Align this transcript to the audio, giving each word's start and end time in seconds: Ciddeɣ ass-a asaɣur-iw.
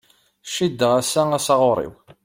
Ciddeɣ 0.55 0.91
ass-a 0.99 1.23
asaɣur-iw. 1.37 1.93